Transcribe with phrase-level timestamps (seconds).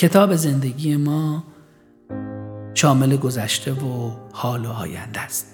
[0.00, 1.44] کتاب زندگی ما
[2.74, 5.46] شامل گذشته و حال و آینده است.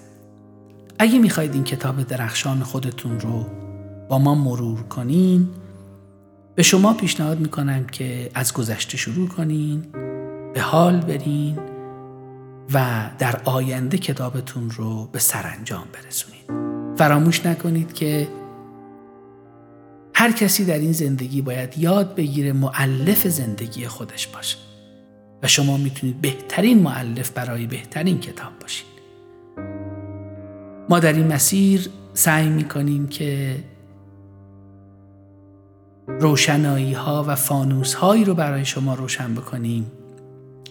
[0.99, 3.45] اگه می‌خواید این کتاب درخشان خودتون رو
[4.09, 5.47] با ما مرور کنین
[6.55, 9.81] به شما پیشنهاد می‌کنم که از گذشته شروع کنین
[10.53, 11.59] به حال برین
[12.73, 16.51] و در آینده کتابتون رو به سرانجام برسونید
[16.97, 18.27] فراموش نکنید که
[20.19, 24.57] هر کسی در این زندگی باید یاد بگیره معلف زندگی خودش باشه.
[25.43, 28.85] و شما می‌تونید بهترین معلف برای بهترین کتاب باشید.
[30.89, 33.55] ما در این مسیر سعی می‌کنیم که
[36.07, 39.91] روشنایی ها و فانوس هایی رو برای شما روشن بکنیم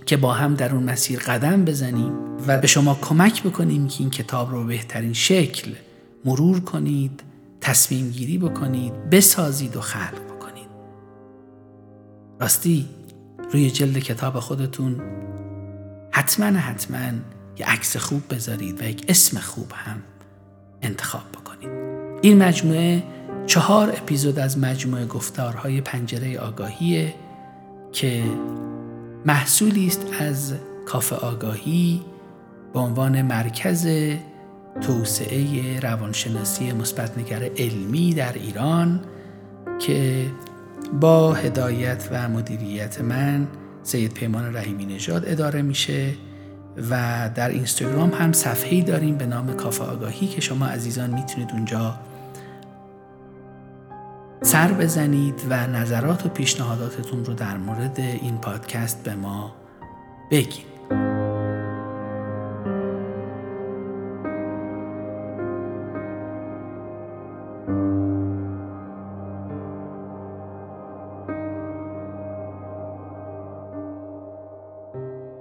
[0.07, 2.13] که با هم در اون مسیر قدم بزنیم
[2.47, 5.71] و به شما کمک بکنیم که این کتاب رو به بهترین شکل
[6.25, 7.23] مرور کنید
[7.67, 10.69] تصمیم گیری بکنید بسازید و خلق بکنید.
[12.41, 12.89] راستی
[13.53, 15.01] روی جلد کتاب خودتون
[16.13, 17.13] حتما حتما
[17.59, 20.03] یه عکس خوب بذارید و یک اسم خوب هم
[20.83, 21.69] انتخاب بکنید.
[22.23, 23.03] این مجموعه
[23.47, 27.15] چهار اپیزود از مجموعه گفتارهای پنجره آگاهیه
[27.93, 28.25] که
[29.25, 32.03] محصولی است از کافه آگاهی
[32.73, 33.87] به عنوان مرکز
[34.81, 39.01] توسعه روانشناسی مثبتنگر علمی در ایران
[39.79, 40.27] که
[41.01, 43.47] با هدایت و مدیریت من
[43.83, 46.15] سید پیمان رحیمی نژاد اداره میشه
[46.91, 51.95] و در اینستاگرام هم صفحه‌ای داریم به نام کافه آگاهی که شما عزیزان می‌تونید اونجا
[54.43, 59.55] سر بزنید و نظرات و پیشنهاداتتون رو در مورد این پادکست به ما
[60.31, 60.76] بگید.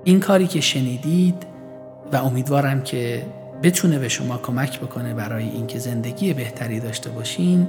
[0.07, 1.45] این کاری که شنیدید
[2.11, 3.25] و امیدوارم که
[3.63, 7.67] بتونه به شما کمک بکنه برای اینکه زندگی بهتری داشته باشین.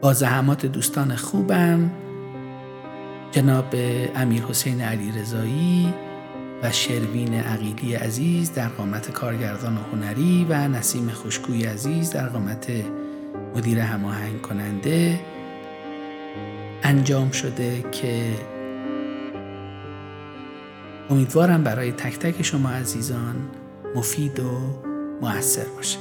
[0.00, 1.90] با زحمات دوستان خوبم
[3.30, 3.74] جناب
[4.16, 5.94] امیر حسین علی رضایی
[6.62, 12.66] و شروین عقیلی عزیز در قامت کارگردان و هنری و نسیم خوشگوی عزیز در قامت
[13.56, 15.20] مدیر هماهنگ کننده
[16.82, 18.30] انجام شده که
[21.10, 23.34] امیدوارم برای تک تک شما عزیزان
[23.94, 24.60] مفید و
[25.22, 25.98] موثر باشه.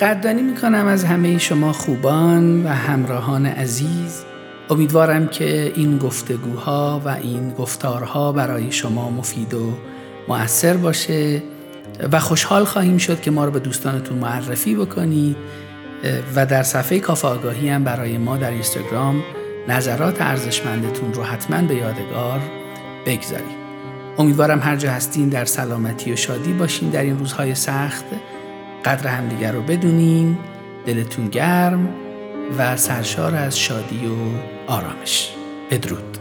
[0.00, 4.24] قدردانی می‌کنم از همه شما خوبان و همراهان عزیز.
[4.70, 9.72] امیدوارم که این گفتگوها و این گفتارها برای شما مفید و
[10.28, 11.42] مؤثر باشه
[12.12, 15.36] و خوشحال خواهیم شد که ما رو به دوستانتون معرفی بکنید
[16.34, 19.22] و در صفحه کافه آگاهی هم برای ما در اینستاگرام
[19.68, 22.40] نظرات ارزشمندتون رو حتما به یادگار
[23.06, 23.66] بگذارید
[24.18, 28.04] امیدوارم هر جا هستین در سلامتی و شادی باشین در این روزهای سخت.
[28.84, 30.38] قدر همدیگر رو بدونین.
[30.86, 31.88] دلتون گرم
[32.58, 34.14] و سرشار از شادی و
[34.72, 35.32] آرامش.
[35.70, 36.15] بدرود.